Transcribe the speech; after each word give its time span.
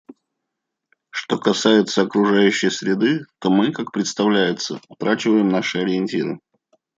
Что 1.11 1.37
касается 1.37 2.01
окружающей 2.01 2.71
среды, 2.71 3.27
то 3.37 3.51
мы, 3.51 3.71
как 3.71 3.91
представляется, 3.91 4.81
утрачиваем 4.89 5.49
наши 5.49 5.77
ориентиры. 5.77 6.39